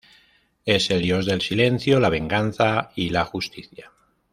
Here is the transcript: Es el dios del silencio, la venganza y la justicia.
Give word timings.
Es 0.65 0.89
el 0.89 1.03
dios 1.03 1.27
del 1.27 1.41
silencio, 1.41 1.99
la 1.99 2.09
venganza 2.09 2.89
y 2.95 3.09
la 3.11 3.23
justicia. 3.23 3.91